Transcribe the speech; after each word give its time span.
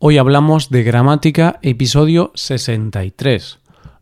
Hoy 0.00 0.16
hablamos 0.16 0.70
de 0.70 0.84
gramática, 0.84 1.58
episodio 1.60 2.30
63. 2.36 3.58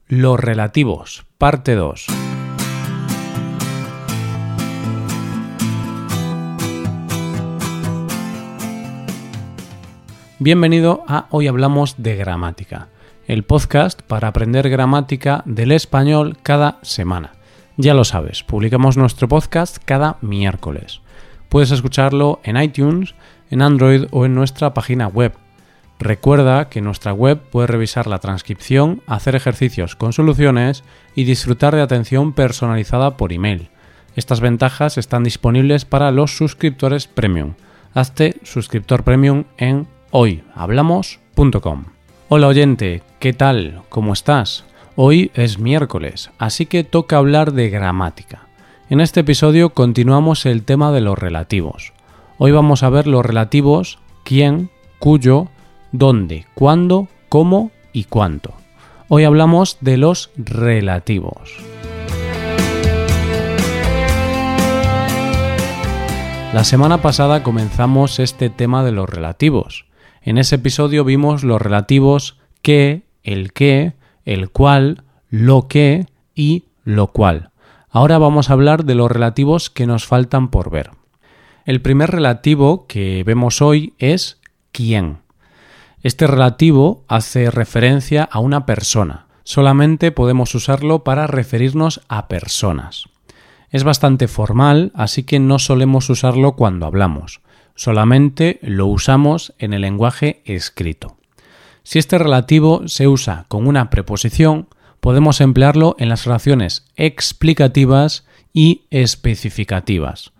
Los 0.09 0.39
relativos, 0.39 1.25
parte 1.39 1.75
2. 1.75 2.05
Bienvenido 10.39 11.03
a 11.09 11.29
Hoy 11.31 11.49
Hablamos 11.49 11.95
de 11.97 12.15
Gramática, 12.17 12.89
el 13.27 13.45
podcast 13.45 14.03
para 14.03 14.29
aprender 14.29 14.69
gramática 14.69 15.43
del 15.47 15.73
español 15.73 16.37
cada 16.43 16.79
semana. 16.83 17.33
Ya 17.79 17.95
lo 17.95 18.05
sabes, 18.05 18.43
publicamos 18.43 18.99
nuestro 18.99 19.29
podcast 19.29 19.79
cada 19.83 20.19
miércoles. 20.21 21.01
Puedes 21.49 21.71
escucharlo 21.71 22.41
en 22.45 22.61
iTunes, 22.61 23.15
en 23.51 23.63
Android 23.63 24.05
o 24.11 24.27
en 24.27 24.35
nuestra 24.35 24.75
página 24.75 25.09
web. 25.09 25.33
Recuerda 25.99 26.69
que 26.69 26.81
en 26.81 26.85
nuestra 26.85 27.13
web 27.13 27.41
puedes 27.51 27.71
revisar 27.71 28.07
la 28.07 28.19
transcripción, 28.19 29.03
hacer 29.07 29.35
ejercicios 29.35 29.97
con 29.97 30.13
soluciones 30.13 30.85
y 31.15 31.25
disfrutar 31.25 31.75
de 31.75 31.83
atención 31.83 32.33
personalizada 32.33 33.17
por 33.17 33.33
email. 33.33 33.71
Estas 34.15 34.41
ventajas 34.41 34.99
están 34.99 35.25
disponibles 35.25 35.85
para 35.85 36.11
los 36.11 36.37
suscriptores 36.37 37.07
premium. 37.07 37.55
Hazte 37.95 38.37
suscriptor 38.43 39.05
premium 39.05 39.45
en 39.57 39.87
hoyhablamos.com. 40.11 41.85
Hola 42.29 42.47
oyente, 42.49 43.03
¿qué 43.19 43.33
tal? 43.33 43.83
¿Cómo 43.89 44.13
estás? 44.13 44.65
Hoy 44.97 45.31
es 45.35 45.59
miércoles, 45.59 46.31
así 46.39 46.67
que 46.67 46.85
toca 46.85 47.17
hablar 47.17 47.53
de 47.53 47.71
gramática. 47.71 48.47
En 48.91 49.01
este 49.01 49.21
episodio 49.21 49.71
continuamos 49.71 50.47
el 50.47 50.63
tema 50.63 50.93
de 50.93 51.01
los 51.01 51.19
relativos. 51.19 51.93
Hoy 52.39 52.53
vamos 52.53 52.83
a 52.83 52.91
ver 52.91 53.07
los 53.07 53.25
relativos 53.25 53.99
quién, 54.25 54.71
cuyo, 54.99 55.49
dónde, 55.93 56.47
cuándo, 56.55 57.09
cómo 57.29 57.71
y 57.93 58.05
cuánto. 58.05 58.55
Hoy 59.09 59.25
hablamos 59.25 59.79
de 59.81 59.97
los 59.97 60.31
relativos. 60.37 61.57
La 66.53 66.65
semana 66.65 67.03
pasada 67.03 67.43
comenzamos 67.43 68.19
este 68.19 68.49
tema 68.49 68.83
de 68.83 68.93
los 68.93 69.09
relativos. 69.09 69.85
En 70.23 70.39
ese 70.39 70.57
episodio 70.57 71.05
vimos 71.05 71.45
los 71.45 71.61
relativos 71.61 72.39
que, 72.63 73.03
el 73.23 73.53
que, 73.53 73.93
el 74.25 74.51
cual, 74.51 75.05
lo 75.29 75.69
que 75.69 76.07
y 76.35 76.65
lo 76.83 77.09
cual. 77.09 77.51
Ahora 77.91 78.19
vamos 78.19 78.49
a 78.49 78.55
hablar 78.55 78.85
de 78.85 78.95
los 78.95 79.11
relativos 79.11 79.71
que 79.71 79.87
nos 79.87 80.07
faltan 80.07 80.49
por 80.49 80.71
ver. 80.71 80.91
El 81.65 81.83
primer 81.83 82.11
relativo 82.11 82.87
que 82.87 83.23
vemos 83.25 83.61
hoy 83.61 83.95
es 83.99 84.41
quién. 84.73 85.19
Este 86.03 86.27
relativo 86.27 87.05
hace 87.09 87.51
referencia 87.51 88.25
a 88.25 88.39
una 88.39 88.67
persona. 88.67 89.27
Solamente 89.45 90.13
podemos 90.13 90.55
usarlo 90.55 91.05
para 91.05 91.27
referirnos 91.27 92.01
a 92.09 92.29
personas. 92.29 93.05
Es 93.71 93.85
bastante 93.85 94.29
formal, 94.29 94.93
así 94.95 95.23
que 95.25 95.39
no 95.39 95.59
solemos 95.59 96.11
usarlo 96.11 96.53
cuando 96.53 96.87
hablamos 96.87 97.41
solamente 97.77 98.59
lo 98.63 98.87
usamos 98.87 99.55
en 99.59 99.73
el 99.73 99.83
lenguaje 99.83 100.43
escrito. 100.45 101.17
Si 101.85 102.01
este 102.01 102.19
relativo 102.19 102.89
se 102.89 103.07
usa 103.07 103.45
con 103.47 103.69
una 103.69 103.91
preposición, 103.91 104.69
podemos 105.01 105.41
emplearlo 105.41 105.95
en 105.99 106.09
las 106.09 106.27
oraciones 106.27 106.87
explicativas 106.97 108.27
y 108.53 108.83
especificativas. 108.91 110.33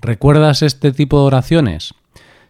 ¿Recuerdas 0.00 0.62
este 0.62 0.92
tipo 0.92 1.18
de 1.18 1.26
oraciones? 1.26 1.94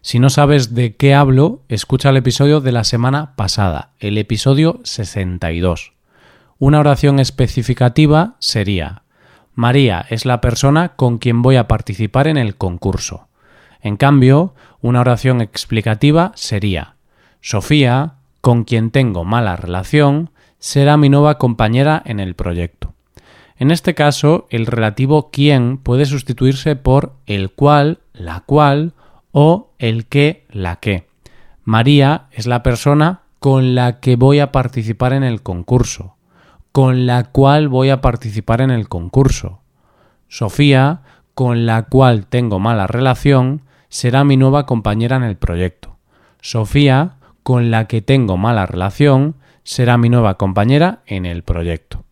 Si 0.05 0.19
no 0.19 0.29
sabes 0.29 0.75
de 0.75 0.97
qué 0.97 1.15
hablo, 1.15 1.61
escucha 1.69 2.09
el 2.09 2.17
episodio 2.17 2.59
de 2.59 2.73
la 2.73 2.83
semana 2.83 3.37
pasada, 3.37 3.91
el 3.99 4.17
episodio 4.17 4.81
62. 4.83 5.93
Una 6.59 6.81
oración 6.81 7.21
especificativa 7.21 8.35
sería 8.39 9.03
María 9.53 10.05
es 10.09 10.25
la 10.25 10.41
persona 10.41 10.89
con 10.97 11.19
quien 11.19 11.41
voy 11.41 11.55
a 11.55 11.69
participar 11.69 12.27
en 12.27 12.35
el 12.35 12.57
concurso. 12.57 13.29
En 13.79 13.95
cambio, 13.95 14.53
una 14.81 14.99
oración 14.99 15.39
explicativa 15.39 16.33
sería 16.35 16.95
Sofía, 17.39 18.15
con 18.41 18.65
quien 18.65 18.91
tengo 18.91 19.23
mala 19.23 19.55
relación, 19.55 20.31
será 20.59 20.97
mi 20.97 21.07
nueva 21.07 21.37
compañera 21.37 22.03
en 22.05 22.19
el 22.19 22.35
proyecto. 22.35 22.93
En 23.55 23.71
este 23.71 23.95
caso, 23.95 24.47
el 24.49 24.65
relativo 24.65 25.29
quién 25.31 25.77
puede 25.77 26.05
sustituirse 26.05 26.75
por 26.75 27.13
el 27.25 27.51
cual, 27.51 27.99
la 28.11 28.41
cual 28.41 28.91
o 29.33 29.73
el 29.79 30.05
que, 30.05 30.45
la 30.49 30.77
que. 30.77 31.07
María 31.65 32.27
es 32.31 32.47
la 32.47 32.63
persona 32.63 33.23
con 33.39 33.75
la 33.75 33.99
que 33.99 34.15
voy 34.15 34.39
a 34.39 34.53
participar 34.53 35.11
en 35.11 35.23
el 35.23 35.41
concurso, 35.41 36.15
con 36.71 37.05
la 37.05 37.25
cual 37.25 37.67
voy 37.67 37.89
a 37.89 37.99
participar 37.99 38.61
en 38.61 38.71
el 38.71 38.87
concurso. 38.87 39.59
Sofía, 40.29 41.01
con 41.33 41.65
la 41.65 41.83
cual 41.83 42.27
tengo 42.27 42.59
mala 42.59 42.87
relación, 42.87 43.63
será 43.89 44.23
mi 44.23 44.37
nueva 44.37 44.65
compañera 44.65 45.17
en 45.17 45.23
el 45.23 45.35
proyecto. 45.35 45.97
Sofía, 46.39 47.17
con 47.43 47.71
la 47.71 47.87
que 47.87 48.01
tengo 48.01 48.37
mala 48.37 48.65
relación, 48.65 49.35
será 49.63 49.97
mi 49.97 50.09
nueva 50.09 50.37
compañera 50.37 51.01
en 51.05 51.25
el 51.25 51.43
proyecto. 51.43 52.05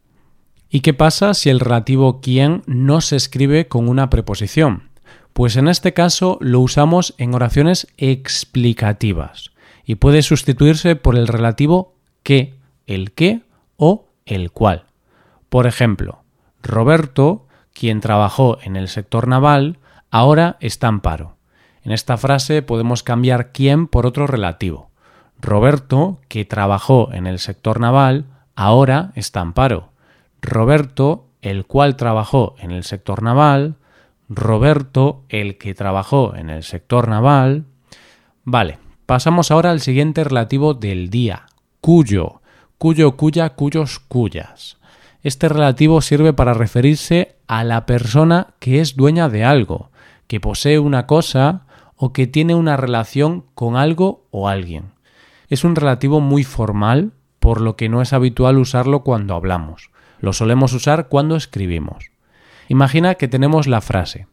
¿Y 0.70 0.82
qué 0.82 0.94
pasa 0.94 1.34
si 1.34 1.50
el 1.50 1.59
relativo 1.59 2.22
quién 2.22 2.64
no 2.66 3.02
se 3.02 3.16
escribe 3.16 3.68
con 3.68 3.90
una 3.90 4.09
preposición? 4.09 4.91
Pues 5.34 5.56
en 5.56 5.68
este 5.68 5.94
caso 5.94 6.38
lo 6.42 6.59
usamos 6.59 7.16
en 7.18 7.34
oraciones 7.34 7.88
explicativas 7.97 9.52
y 9.86 9.96
puede 9.96 10.22
sustituirse 10.22 10.96
por 10.96 11.18
el 11.18 11.28
relativo 11.28 11.96
que, 12.24 12.56
el 12.88 13.12
qué 13.12 13.41
o 13.78 14.08
el 14.25 14.52
cual. 14.52 14.86
Por 15.50 15.68
ejemplo, 15.68 16.24
Roberto, 16.62 17.47
quien 17.74 18.02
trabajó 18.02 18.59
en 18.62 18.75
el 18.75 18.88
sector 18.88 19.28
naval, 19.28 19.80
ahora 20.09 20.58
está 20.59 20.88
en 20.88 21.00
paro. 21.00 21.38
En 21.84 21.91
esta 21.91 22.18
frase 22.18 22.62
podemos 22.62 23.03
cambiar 23.03 23.52
quién 23.52 23.88
por 23.88 24.06
otro 24.06 24.28
relativo. 24.28 24.91
Roberto, 25.40 26.20
que 26.28 26.46
trabajó 26.46 27.12
en 27.12 27.25
el 27.25 27.40
sector 27.40 27.80
naval, 27.80 28.25
ahora 28.56 29.12
está 29.16 29.41
en 29.41 29.53
paro. 29.53 29.90
Roberto, 30.41 31.25
el 31.41 31.66
cual 31.66 31.96
trabajó 31.96 32.56
en 32.59 32.72
el 32.72 32.84
sector 32.84 33.24
naval. 33.24 33.75
Roberto, 34.34 35.25
el 35.28 35.58
que 35.58 35.74
trabajó 35.74 36.36
en 36.36 36.50
el 36.50 36.64
sector 36.64 37.09
naval. 37.09 37.66
Vale, 38.46 38.80
pasamos 39.06 39.52
ahora 39.52 39.72
al 39.72 39.81
siguiente 39.81 40.24
relativo 40.24 40.74
del 40.74 41.09
día, 41.09 41.47
cuyo, 41.81 42.41
cuyo, 42.78 43.18
cuya, 43.18 43.50
cuyos, 43.50 44.00
cuyas. 44.00 44.78
Este 45.22 45.50
relativo 45.50 46.02
sirve 46.02 46.31
para 46.31 46.53
referirse 46.53 47.36
a 47.47 47.66
la 47.66 47.86
persona 47.86 48.53
que 48.59 48.80
es 48.80 48.96
dueña 48.96 49.28
de 49.28 49.44
algo, 49.44 49.91
que 50.28 50.40
posee 50.40 50.80
una 50.80 51.08
cosa 51.08 51.66
o 51.97 52.14
que 52.14 52.25
tiene 52.25 52.56
una 52.56 52.78
relación 52.78 53.44
con 53.53 53.75
algo 53.75 54.28
o 54.31 54.47
alguien. 54.47 54.94
Es 55.50 55.66
un 55.66 55.75
relativo 55.75 56.22
muy 56.22 56.46
formal, 56.46 57.12
por 57.40 57.59
lo 57.59 57.75
que 57.75 57.90
no 57.90 58.02
es 58.02 58.14
habitual 58.14 58.58
usarlo 58.58 59.03
cuando 59.03 59.36
hablamos. 59.36 59.91
Lo 60.22 60.31
solemos 60.31 60.72
usar 60.72 61.09
cuando 61.09 61.36
escribimos. 61.36 62.10
Imagina 62.72 63.16
que 63.16 63.28
tenemos 63.28 63.68
la 63.68 63.82
frase 63.82 64.28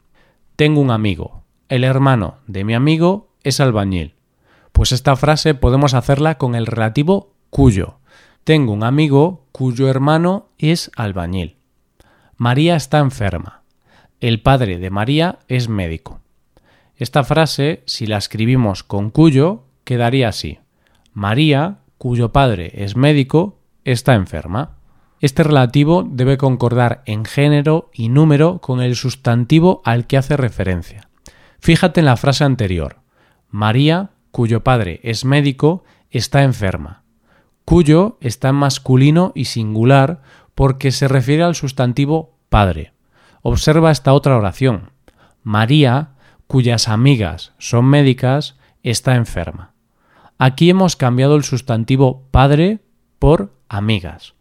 Tengo 0.55 0.79
un 0.79 0.91
amigo. 0.91 1.43
El 1.67 1.83
hermano 1.83 2.37
de 2.47 2.63
mi 2.63 2.73
amigo 2.73 3.33
es 3.43 3.59
albañil. 3.59 4.15
Pues 4.71 4.93
esta 4.93 5.17
frase 5.17 5.55
podemos 5.55 5.93
hacerla 5.93 6.37
con 6.37 6.55
el 6.55 6.65
relativo 6.65 7.33
cuyo. 7.49 7.99
Tengo 8.45 8.71
un 8.71 8.85
amigo 8.85 9.45
cuyo 9.51 9.89
hermano 9.89 10.51
es 10.57 10.89
albañil. 10.95 11.57
María 12.37 12.77
está 12.77 12.99
enferma. 12.99 13.63
El 14.21 14.41
padre 14.41 14.77
de 14.77 14.89
María 14.89 15.39
es 15.49 15.67
médico. 15.67 16.21
Esta 16.95 17.25
frase, 17.25 17.83
si 17.87 18.07
la 18.07 18.15
escribimos 18.15 18.83
con 18.83 19.09
cuyo, 19.09 19.65
quedaría 19.83 20.29
así. 20.29 20.59
María, 21.11 21.79
cuyo 21.97 22.31
padre 22.31 22.71
es 22.85 22.95
médico, 22.95 23.59
está 23.83 24.13
enferma. 24.13 24.78
Este 25.21 25.43
relativo 25.43 26.07
debe 26.09 26.37
concordar 26.37 27.03
en 27.05 27.25
género 27.25 27.89
y 27.93 28.09
número 28.09 28.59
con 28.59 28.81
el 28.81 28.95
sustantivo 28.95 29.81
al 29.83 30.07
que 30.07 30.17
hace 30.17 30.37
referencia. 30.37 31.09
Fíjate 31.59 31.99
en 31.99 32.05
la 32.05 32.15
frase 32.15 32.45
anterior. 32.45 33.01
María, 33.49 34.11
cuyo 34.31 34.63
padre 34.63 35.01
es 35.03 35.25
médico, 35.25 35.83
está 36.09 36.43
enferma. 36.43 37.03
Cuyo 37.65 38.17
está 38.21 38.49
en 38.49 38.55
masculino 38.55 39.33
y 39.35 39.45
singular 39.45 40.21
porque 40.55 40.91
se 40.91 41.07
refiere 41.07 41.43
al 41.43 41.55
sustantivo 41.55 42.37
padre. 42.49 42.93
Observa 43.41 43.91
esta 43.91 44.13
otra 44.13 44.37
oración. 44.37 44.91
María, 45.43 46.11
cuyas 46.47 46.87
amigas 46.87 47.53
son 47.57 47.85
médicas, 47.85 48.57
está 48.83 49.15
enferma. 49.15 49.73
Aquí 50.37 50.69
hemos 50.69 50.95
cambiado 50.95 51.35
el 51.35 51.43
sustantivo 51.43 52.27
padre 52.31 52.79
por 53.19 53.53
amigas. 53.67 54.35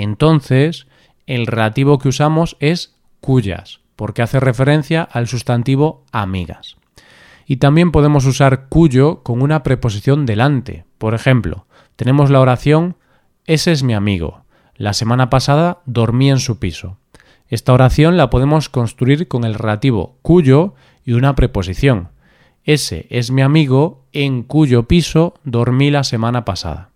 Entonces, 0.00 0.86
el 1.26 1.48
relativo 1.48 1.98
que 1.98 2.08
usamos 2.08 2.56
es 2.60 2.94
cuyas, 3.20 3.80
porque 3.96 4.22
hace 4.22 4.38
referencia 4.38 5.02
al 5.02 5.26
sustantivo 5.26 6.04
amigas. 6.12 6.76
Y 7.46 7.56
también 7.56 7.90
podemos 7.90 8.24
usar 8.24 8.68
cuyo 8.68 9.24
con 9.24 9.42
una 9.42 9.64
preposición 9.64 10.24
delante. 10.24 10.84
Por 10.98 11.14
ejemplo, 11.14 11.66
tenemos 11.96 12.30
la 12.30 12.40
oración 12.40 12.94
ese 13.44 13.72
es 13.72 13.82
mi 13.82 13.94
amigo. 13.94 14.44
La 14.76 14.92
semana 14.92 15.30
pasada 15.30 15.80
dormí 15.84 16.30
en 16.30 16.38
su 16.38 16.60
piso. 16.60 16.98
Esta 17.48 17.72
oración 17.72 18.16
la 18.16 18.30
podemos 18.30 18.68
construir 18.68 19.26
con 19.26 19.42
el 19.42 19.54
relativo 19.54 20.18
cuyo 20.22 20.74
y 21.04 21.14
una 21.14 21.34
preposición. 21.34 22.10
Ese 22.62 23.06
es 23.10 23.32
mi 23.32 23.42
amigo 23.42 24.04
en 24.12 24.44
cuyo 24.44 24.86
piso 24.86 25.34
dormí 25.42 25.90
la 25.90 26.04
semana 26.04 26.44
pasada. 26.44 26.87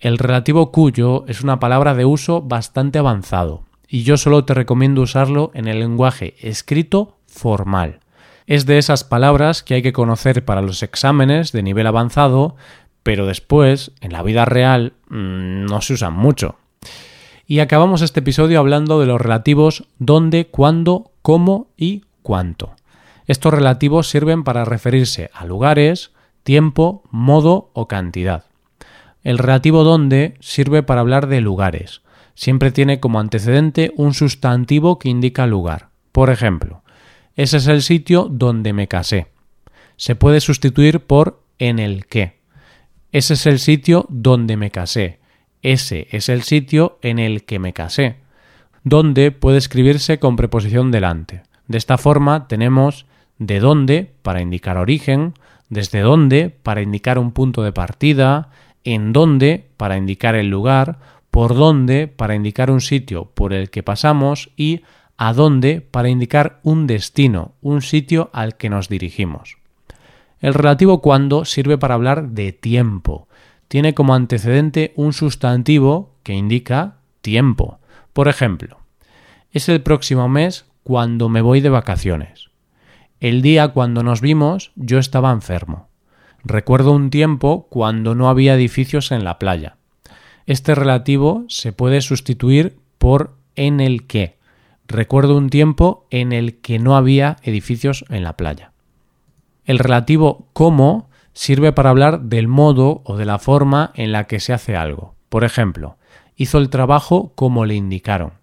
El 0.00 0.18
relativo 0.18 0.72
cuyo 0.72 1.24
es 1.26 1.40
una 1.40 1.58
palabra 1.58 1.94
de 1.94 2.04
uso 2.04 2.42
bastante 2.42 2.98
avanzado 2.98 3.62
y 3.88 4.02
yo 4.02 4.16
solo 4.16 4.44
te 4.44 4.52
recomiendo 4.54 5.00
usarlo 5.00 5.50
en 5.54 5.68
el 5.68 5.78
lenguaje 5.78 6.34
escrito 6.40 7.16
formal. 7.26 8.00
Es 8.46 8.66
de 8.66 8.78
esas 8.78 9.04
palabras 9.04 9.62
que 9.62 9.74
hay 9.74 9.82
que 9.82 9.92
conocer 9.92 10.44
para 10.44 10.62
los 10.62 10.82
exámenes 10.82 11.52
de 11.52 11.62
nivel 11.62 11.86
avanzado, 11.86 12.56
pero 13.02 13.26
después, 13.26 13.92
en 14.00 14.12
la 14.12 14.22
vida 14.22 14.44
real, 14.44 14.92
mm, 15.08 15.64
no 15.64 15.80
se 15.80 15.94
usan 15.94 16.12
mucho. 16.12 16.56
Y 17.46 17.60
acabamos 17.60 18.02
este 18.02 18.20
episodio 18.20 18.58
hablando 18.58 19.00
de 19.00 19.06
los 19.06 19.20
relativos 19.20 19.84
dónde, 19.98 20.46
cuándo, 20.46 21.10
cómo 21.22 21.68
y 21.76 22.04
cuánto. 22.22 22.74
Estos 23.26 23.54
relativos 23.54 24.08
sirven 24.08 24.44
para 24.44 24.64
referirse 24.64 25.30
a 25.32 25.46
lugares, 25.46 26.12
tiempo, 26.42 27.02
modo 27.10 27.70
o 27.72 27.88
cantidad. 27.88 28.44
El 29.26 29.38
relativo 29.38 29.82
dónde 29.82 30.34
sirve 30.38 30.84
para 30.84 31.00
hablar 31.00 31.26
de 31.26 31.40
lugares. 31.40 32.02
Siempre 32.36 32.70
tiene 32.70 33.00
como 33.00 33.18
antecedente 33.18 33.92
un 33.96 34.14
sustantivo 34.14 35.00
que 35.00 35.08
indica 35.08 35.48
lugar. 35.48 35.88
Por 36.12 36.30
ejemplo, 36.30 36.84
ese 37.34 37.56
es 37.56 37.66
el 37.66 37.82
sitio 37.82 38.28
donde 38.30 38.72
me 38.72 38.86
casé. 38.86 39.26
Se 39.96 40.14
puede 40.14 40.40
sustituir 40.40 41.00
por 41.00 41.42
en 41.58 41.80
el 41.80 42.06
que. 42.06 42.38
Ese 43.10 43.34
es 43.34 43.46
el 43.46 43.58
sitio 43.58 44.06
donde 44.10 44.56
me 44.56 44.70
casé. 44.70 45.18
Ese 45.60 46.06
es 46.12 46.28
el 46.28 46.44
sitio 46.44 47.00
en 47.02 47.18
el 47.18 47.42
que 47.42 47.58
me 47.58 47.72
casé. 47.72 48.18
Donde 48.84 49.32
puede 49.32 49.58
escribirse 49.58 50.20
con 50.20 50.36
preposición 50.36 50.92
delante. 50.92 51.42
De 51.66 51.78
esta 51.78 51.98
forma 51.98 52.46
tenemos 52.46 53.06
de 53.38 53.58
dónde 53.58 54.12
para 54.22 54.40
indicar 54.40 54.76
origen, 54.76 55.34
desde 55.68 55.98
dónde 55.98 56.50
para 56.62 56.80
indicar 56.80 57.18
un 57.18 57.32
punto 57.32 57.64
de 57.64 57.72
partida, 57.72 58.50
en 58.86 59.12
dónde 59.12 59.66
para 59.76 59.98
indicar 59.98 60.34
el 60.36 60.48
lugar, 60.48 60.98
por 61.30 61.54
dónde 61.54 62.08
para 62.08 62.34
indicar 62.34 62.70
un 62.70 62.80
sitio 62.80 63.26
por 63.34 63.52
el 63.52 63.68
que 63.68 63.82
pasamos 63.82 64.50
y 64.56 64.82
a 65.18 65.32
dónde 65.32 65.80
para 65.80 66.08
indicar 66.08 66.60
un 66.62 66.86
destino, 66.86 67.52
un 67.60 67.82
sitio 67.82 68.30
al 68.32 68.56
que 68.56 68.70
nos 68.70 68.88
dirigimos. 68.88 69.58
El 70.40 70.54
relativo 70.54 71.02
cuando 71.02 71.44
sirve 71.44 71.78
para 71.78 71.94
hablar 71.94 72.28
de 72.28 72.52
tiempo. 72.52 73.26
Tiene 73.68 73.94
como 73.94 74.14
antecedente 74.14 74.92
un 74.94 75.12
sustantivo 75.12 76.14
que 76.22 76.34
indica 76.34 76.98
tiempo. 77.22 77.80
Por 78.12 78.28
ejemplo, 78.28 78.78
es 79.50 79.68
el 79.68 79.82
próximo 79.82 80.28
mes 80.28 80.66
cuando 80.84 81.28
me 81.28 81.40
voy 81.40 81.60
de 81.60 81.70
vacaciones. 81.70 82.50
El 83.18 83.42
día 83.42 83.68
cuando 83.68 84.04
nos 84.04 84.20
vimos 84.20 84.70
yo 84.76 84.98
estaba 84.98 85.32
enfermo. 85.32 85.88
Recuerdo 86.48 86.92
un 86.92 87.10
tiempo 87.10 87.66
cuando 87.70 88.14
no 88.14 88.28
había 88.28 88.54
edificios 88.54 89.10
en 89.10 89.24
la 89.24 89.36
playa. 89.36 89.78
Este 90.46 90.76
relativo 90.76 91.44
se 91.48 91.72
puede 91.72 92.00
sustituir 92.00 92.78
por 92.98 93.34
en 93.56 93.80
el 93.80 94.06
que. 94.06 94.38
Recuerdo 94.86 95.36
un 95.36 95.50
tiempo 95.50 96.06
en 96.10 96.32
el 96.32 96.60
que 96.60 96.78
no 96.78 96.96
había 96.96 97.36
edificios 97.42 98.04
en 98.10 98.22
la 98.22 98.36
playa. 98.36 98.70
El 99.64 99.80
relativo 99.80 100.46
cómo 100.52 101.10
sirve 101.32 101.72
para 101.72 101.90
hablar 101.90 102.20
del 102.20 102.46
modo 102.46 103.02
o 103.04 103.16
de 103.16 103.24
la 103.24 103.40
forma 103.40 103.90
en 103.96 104.12
la 104.12 104.28
que 104.28 104.38
se 104.38 104.52
hace 104.52 104.76
algo. 104.76 105.16
Por 105.28 105.42
ejemplo, 105.42 105.96
hizo 106.36 106.58
el 106.58 106.70
trabajo 106.70 107.32
como 107.34 107.64
le 107.64 107.74
indicaron. 107.74 108.34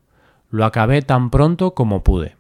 Lo 0.50 0.66
acabé 0.66 1.04
tan 1.04 1.30
pronto 1.30 1.74
como 1.74 2.04
pude. 2.04 2.36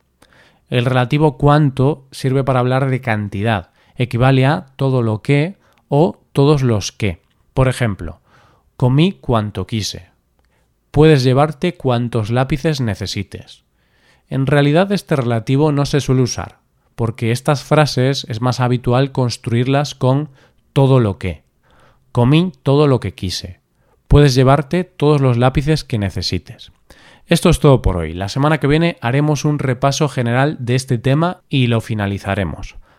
El 0.70 0.84
relativo 0.84 1.38
cuánto 1.38 2.06
sirve 2.12 2.44
para 2.44 2.60
hablar 2.60 2.90
de 2.90 3.00
cantidad, 3.00 3.73
equivale 3.96 4.46
a 4.46 4.68
todo 4.76 5.02
lo 5.02 5.22
que 5.22 5.58
o 5.88 6.20
todos 6.32 6.64
los 6.64 6.92
que. 6.92 7.22
Por 7.54 7.68
ejemplo, 7.68 8.20
comí 8.78 9.14
cuanto 9.14 9.68
quise. 9.68 10.08
Puedes 10.92 11.24
llevarte 11.24 11.76
cuantos 11.76 12.30
lápices 12.30 12.82
necesites. 12.82 13.64
En 14.30 14.46
realidad 14.46 14.92
este 14.92 15.16
relativo 15.16 15.72
no 15.72 15.86
se 15.86 16.02
suele 16.02 16.22
usar, 16.22 16.60
porque 16.96 17.32
estas 17.32 17.64
frases 17.64 18.26
es 18.30 18.42
más 18.42 18.60
habitual 18.60 19.12
construirlas 19.12 19.96
con 19.96 20.30
todo 20.74 21.00
lo 21.00 21.18
que. 21.18 21.44
Comí 22.12 22.52
todo 22.64 22.88
lo 22.88 23.00
que 23.00 23.14
quise. 23.14 23.60
Puedes 24.08 24.36
llevarte 24.36 24.84
todos 24.84 25.22
los 25.22 25.38
lápices 25.38 25.84
que 25.84 25.98
necesites. 25.98 26.72
Esto 27.26 27.50
es 27.50 27.60
todo 27.60 27.82
por 27.82 27.98
hoy. 27.98 28.14
La 28.14 28.30
semana 28.30 28.60
que 28.60 28.68
viene 28.68 28.98
haremos 29.02 29.46
un 29.46 29.60
repaso 29.60 30.10
general 30.10 30.58
de 30.60 30.76
este 30.76 30.98
tema 30.98 31.42
y 31.50 31.68
lo 31.68 31.82
finalizaremos. 31.82 32.76